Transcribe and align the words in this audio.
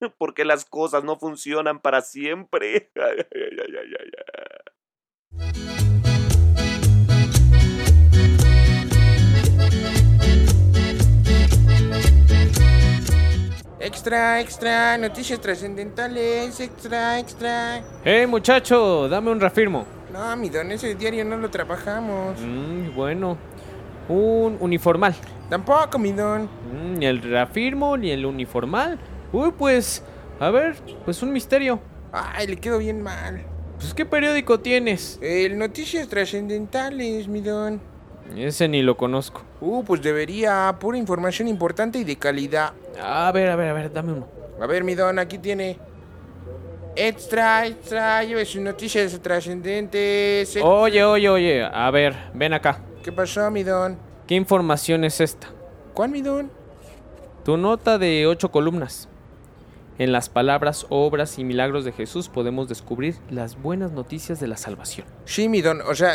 Porque 0.18 0.44
las 0.44 0.64
cosas 0.64 1.04
no 1.04 1.16
funcionan 1.16 1.80
para 1.80 2.00
siempre. 2.02 2.90
Extra, 13.80 14.40
extra, 14.40 14.98
noticias 14.98 15.40
trascendentales, 15.40 16.60
extra, 16.60 17.18
extra. 17.18 17.82
¡Eh, 18.04 18.26
muchacho! 18.26 19.08
Dame 19.08 19.30
un 19.30 19.40
reafirmo. 19.40 19.86
No, 20.12 20.36
mi 20.36 20.50
don, 20.50 20.70
ese 20.72 20.94
diario 20.94 21.24
no 21.24 21.36
lo 21.36 21.48
trabajamos. 21.48 22.38
Mm, 22.38 22.94
bueno. 22.94 23.38
Un 24.08 24.58
uniformal. 24.60 25.14
Tampoco, 25.48 25.98
mi 25.98 26.12
don. 26.12 26.42
Mm, 26.44 26.98
ni 26.98 27.06
el 27.06 27.22
reafirmo, 27.22 27.96
ni 27.96 28.10
el 28.10 28.26
uniformal. 28.26 28.98
Uy, 29.32 29.52
pues. 29.56 30.02
A 30.40 30.50
ver, 30.50 30.76
pues 31.04 31.22
un 31.22 31.32
misterio. 31.32 31.80
Ay, 32.12 32.46
le 32.46 32.56
quedó 32.56 32.78
bien 32.78 33.02
mal. 33.02 33.44
Pues, 33.76 33.94
¿qué 33.94 34.06
periódico 34.06 34.60
tienes? 34.60 35.18
El 35.22 35.58
noticias 35.58 36.08
trascendentales, 36.08 37.28
mi 37.28 37.40
don. 37.40 37.80
Ese 38.36 38.68
ni 38.68 38.82
lo 38.82 38.96
conozco. 38.96 39.42
Uh, 39.60 39.84
pues 39.84 40.02
debería, 40.02 40.76
pura 40.78 40.98
información 40.98 41.48
importante 41.48 41.98
y 41.98 42.04
de 42.04 42.16
calidad. 42.16 42.72
A 43.02 43.30
ver, 43.32 43.48
a 43.50 43.56
ver, 43.56 43.68
a 43.68 43.72
ver, 43.72 43.92
dame 43.92 44.12
uno. 44.12 44.28
A 44.60 44.66
ver, 44.66 44.84
mi 44.84 44.94
don, 44.94 45.18
aquí 45.18 45.38
tiene. 45.38 45.78
Extra, 46.96 47.66
extra, 47.66 48.24
lleve 48.24 48.44
sus 48.44 48.60
noticias 48.60 49.18
trascendentes. 49.20 50.58
Oye, 50.62 51.04
oye, 51.04 51.28
oye. 51.28 51.64
A 51.64 51.90
ver, 51.90 52.16
ven 52.34 52.52
acá. 52.52 52.80
¿Qué 53.02 53.12
pasó, 53.12 53.50
mi 53.50 53.62
don? 53.62 53.96
¿Qué 54.26 54.34
información 54.34 55.04
es 55.04 55.20
esta? 55.20 55.48
¿Cuál, 55.94 56.10
mi 56.10 56.20
don? 56.20 56.50
Tu 57.44 57.56
nota 57.56 57.98
de 57.98 58.26
ocho 58.26 58.50
columnas. 58.50 59.08
En 59.98 60.12
las 60.12 60.28
palabras, 60.28 60.86
obras 60.90 61.40
y 61.40 61.44
milagros 61.44 61.84
de 61.84 61.90
Jesús 61.90 62.28
podemos 62.28 62.68
descubrir 62.68 63.16
las 63.30 63.60
buenas 63.60 63.90
noticias 63.90 64.38
de 64.38 64.46
la 64.46 64.56
salvación. 64.56 65.08
Sí, 65.24 65.48
mi 65.48 65.60
don. 65.60 65.80
O 65.80 65.94
sea, 65.96 66.14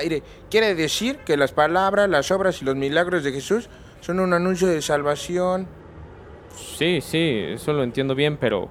quiere 0.49 0.73
decir 0.73 1.17
que 1.25 1.35
las 1.35 1.51
palabras, 1.51 2.09
las 2.09 2.31
obras 2.31 2.61
y 2.61 2.65
los 2.65 2.77
milagros 2.77 3.25
de 3.25 3.33
Jesús 3.33 3.69
son 3.99 4.21
un 4.21 4.31
anuncio 4.31 4.67
de 4.67 4.81
salvación. 4.81 5.67
Sí, 6.77 7.01
sí, 7.01 7.41
eso 7.45 7.73
lo 7.73 7.83
entiendo 7.83 8.15
bien, 8.15 8.37
pero 8.37 8.69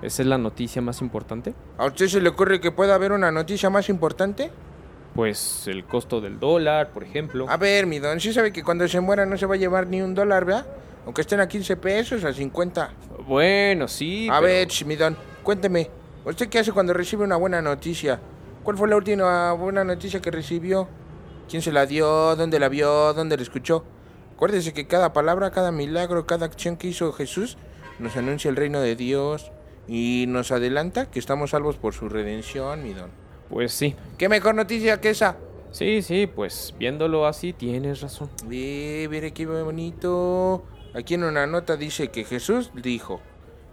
¿esa 0.00 0.22
es 0.22 0.28
la 0.28 0.38
noticia 0.38 0.80
más 0.80 1.00
importante? 1.00 1.54
¿A 1.76 1.86
usted 1.86 2.06
se 2.06 2.20
le 2.20 2.28
ocurre 2.28 2.60
que 2.60 2.70
pueda 2.70 2.94
haber 2.94 3.10
una 3.10 3.32
noticia 3.32 3.68
más 3.68 3.88
importante? 3.88 4.52
Pues 5.16 5.66
el 5.66 5.84
costo 5.86 6.20
del 6.20 6.38
dólar, 6.38 6.90
por 6.90 7.02
ejemplo. 7.02 7.46
A 7.48 7.56
ver, 7.56 7.86
mi 7.86 7.98
don, 7.98 8.20
sí 8.20 8.32
sabe 8.32 8.52
que 8.52 8.62
cuando 8.62 8.86
se 8.86 9.00
muera 9.00 9.26
no 9.26 9.36
se 9.36 9.46
va 9.46 9.56
a 9.56 9.58
llevar 9.58 9.88
ni 9.88 10.02
un 10.02 10.14
dólar, 10.14 10.44
¿verdad? 10.44 10.66
Aunque 11.06 11.22
estén 11.22 11.40
a 11.40 11.48
15 11.48 11.76
pesos, 11.76 12.24
a 12.24 12.32
50. 12.32 12.90
Bueno, 13.26 13.88
sí. 13.88 14.28
a 14.30 14.34
pero- 14.40 14.46
ver, 14.46 14.68
ch, 14.68 14.84
mi 14.84 14.96
don, 14.96 15.16
cuénteme. 15.42 15.88
¿Usted 16.24 16.48
qué 16.48 16.58
hace 16.58 16.72
cuando 16.72 16.92
recibe 16.92 17.24
una 17.24 17.36
buena 17.36 17.62
noticia? 17.62 18.20
¿Cuál 18.64 18.76
fue 18.76 18.88
la 18.88 18.96
última 18.96 19.52
buena 19.52 19.84
noticia 19.84 20.20
que 20.20 20.30
recibió? 20.32 20.88
¿Quién 21.48 21.62
se 21.62 21.70
la 21.70 21.86
dio? 21.86 22.34
¿Dónde 22.34 22.58
la 22.58 22.68
vio? 22.68 23.14
¿Dónde 23.14 23.36
la 23.36 23.42
escuchó? 23.44 23.84
Acuérdese 24.34 24.72
que 24.74 24.88
cada 24.88 25.12
palabra, 25.12 25.52
cada 25.52 25.70
milagro, 25.70 26.26
cada 26.26 26.44
acción 26.46 26.76
que 26.76 26.88
hizo 26.88 27.12
Jesús 27.12 27.56
nos 28.00 28.16
anuncia 28.16 28.48
el 28.50 28.56
reino 28.56 28.80
de 28.80 28.96
Dios 28.96 29.52
y 29.86 30.24
nos 30.26 30.50
adelanta 30.50 31.08
que 31.08 31.20
estamos 31.20 31.50
salvos 31.50 31.76
por 31.76 31.94
su 31.94 32.08
redención, 32.08 32.82
mi 32.82 32.92
don. 32.92 33.10
Pues 33.48 33.70
sí. 33.72 33.94
¿Qué 34.18 34.28
mejor 34.28 34.56
noticia 34.56 35.00
que 35.00 35.10
esa? 35.10 35.36
Sí, 35.70 36.02
sí, 36.02 36.26
pues 36.26 36.74
viéndolo 36.78 37.26
así 37.26 37.52
tienes 37.52 38.00
razón. 38.00 38.28
Eh, 38.50 39.06
mire 39.08 39.32
qué 39.32 39.46
bonito. 39.46 40.64
Aquí 40.96 41.12
en 41.12 41.24
una 41.24 41.46
nota 41.46 41.76
dice 41.76 42.08
que 42.08 42.24
Jesús 42.24 42.70
dijo, 42.74 43.20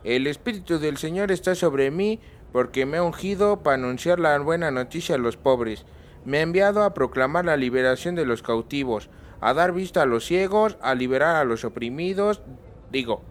el 0.04 0.28
Espíritu 0.28 0.78
del 0.78 0.98
Señor 0.98 1.32
está 1.32 1.56
sobre 1.56 1.90
mí 1.90 2.20
porque 2.52 2.86
me 2.86 2.98
ha 2.98 3.04
ungido 3.04 3.64
para 3.64 3.76
anunciar 3.76 4.20
la 4.20 4.38
buena 4.40 4.72
noticia 4.72 5.16
a 5.16 5.18
los 5.18 5.38
pobres. 5.38 5.86
Me 6.26 6.40
ha 6.40 6.42
enviado 6.42 6.84
a 6.84 6.94
proclamar 6.94 7.46
la 7.46 7.56
liberación 7.56 8.16
de 8.16 8.26
los 8.26 8.44
cautivos, 8.44 9.10
a 9.40 9.54
dar 9.54 9.72
vista 9.72 10.02
a 10.02 10.06
los 10.06 10.26
ciegos, 10.26 10.78
a 10.82 10.96
liberar 10.96 11.38
a 11.38 11.46
los 11.46 11.64
oprimidos. 11.64 12.42
Digo, 12.92 13.24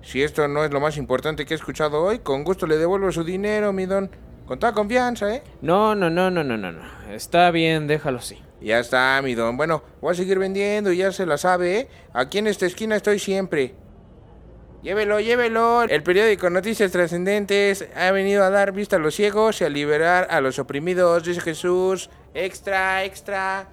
si 0.00 0.22
esto 0.22 0.46
no 0.46 0.64
es 0.64 0.70
lo 0.70 0.78
más 0.78 0.96
importante 0.96 1.44
que 1.44 1.54
he 1.54 1.56
escuchado 1.56 2.04
hoy, 2.04 2.20
con 2.20 2.44
gusto 2.44 2.68
le 2.68 2.78
devuelvo 2.78 3.10
su 3.10 3.24
dinero, 3.24 3.72
mi 3.72 3.84
don. 3.84 4.12
Con 4.46 4.60
toda 4.60 4.72
confianza, 4.72 5.34
¿eh? 5.34 5.42
No, 5.60 5.96
no, 5.96 6.08
no, 6.08 6.30
no, 6.30 6.44
no, 6.44 6.56
no. 6.56 6.82
Está 7.12 7.50
bien, 7.50 7.88
déjalo 7.88 8.18
así. 8.18 8.38
Ya 8.60 8.78
está, 8.78 9.20
mi 9.22 9.34
don. 9.34 9.56
Bueno, 9.56 9.82
voy 10.00 10.12
a 10.12 10.14
seguir 10.14 10.38
vendiendo, 10.38 10.92
ya 10.92 11.12
se 11.12 11.26
la 11.26 11.38
sabe, 11.38 11.78
¿eh? 11.78 11.88
Aquí 12.12 12.38
en 12.38 12.46
esta 12.46 12.66
esquina 12.66 12.96
estoy 12.96 13.18
siempre. 13.18 13.74
Llévelo, 14.82 15.20
llévelo. 15.20 15.82
El 15.82 16.02
periódico 16.02 16.48
Noticias 16.48 16.90
Trascendentes 16.90 17.86
ha 17.94 18.10
venido 18.12 18.44
a 18.44 18.50
dar 18.50 18.72
vista 18.72 18.96
a 18.96 18.98
los 18.98 19.14
ciegos 19.14 19.60
y 19.60 19.64
a 19.64 19.68
liberar 19.68 20.28
a 20.30 20.40
los 20.40 20.58
oprimidos, 20.58 21.24
dice 21.24 21.40
Jesús. 21.40 22.08
Extra, 22.32 23.04
extra. 23.04 23.68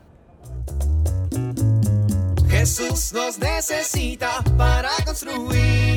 Jesús 2.49 3.13
nos 3.13 3.39
necesita 3.39 4.43
para 4.57 4.89
construir 5.05 5.96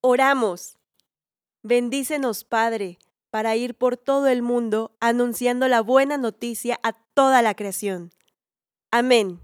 Oramos. 0.00 0.76
Bendícenos, 1.62 2.44
Padre, 2.44 2.98
para 3.30 3.56
ir 3.56 3.74
por 3.74 3.96
todo 3.96 4.26
el 4.28 4.42
mundo 4.42 4.96
anunciando 5.00 5.68
la 5.68 5.82
buena 5.82 6.16
noticia 6.16 6.80
a 6.82 6.92
toda 7.14 7.42
la 7.42 7.54
creación. 7.54 8.10
Amén. 8.90 9.40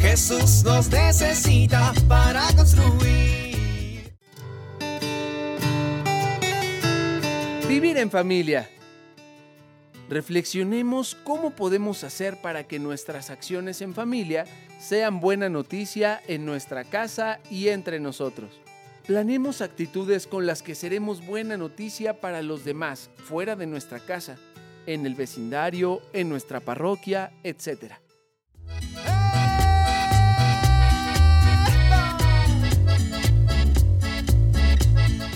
Jesús 0.00 0.64
nos 0.64 0.88
necesita 0.88 1.92
para 2.08 2.46
construir. 2.56 3.55
Vivir 7.76 7.98
en 7.98 8.10
familia. 8.10 8.70
Reflexionemos 10.08 11.14
cómo 11.14 11.50
podemos 11.50 12.04
hacer 12.04 12.40
para 12.40 12.66
que 12.66 12.78
nuestras 12.78 13.28
acciones 13.28 13.82
en 13.82 13.92
familia 13.92 14.46
sean 14.80 15.20
buena 15.20 15.50
noticia 15.50 16.22
en 16.26 16.46
nuestra 16.46 16.84
casa 16.84 17.38
y 17.50 17.68
entre 17.68 18.00
nosotros. 18.00 18.62
Planemos 19.06 19.60
actitudes 19.60 20.26
con 20.26 20.46
las 20.46 20.62
que 20.62 20.74
seremos 20.74 21.26
buena 21.26 21.58
noticia 21.58 22.18
para 22.18 22.40
los 22.40 22.64
demás, 22.64 23.10
fuera 23.16 23.56
de 23.56 23.66
nuestra 23.66 24.00
casa, 24.00 24.38
en 24.86 25.04
el 25.04 25.14
vecindario, 25.14 26.00
en 26.14 26.30
nuestra 26.30 26.60
parroquia, 26.60 27.30
etc. 27.42 28.05